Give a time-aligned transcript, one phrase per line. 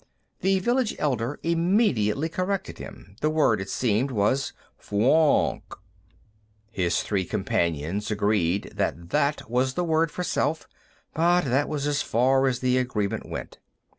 [0.39, 3.17] The village elder immediately corrected him.
[3.21, 5.61] The word, it seemed, was, "Fwoonk."
[6.71, 10.67] His three companions agreed that that was the word for self,
[11.13, 13.59] but that was as far as the agreement went.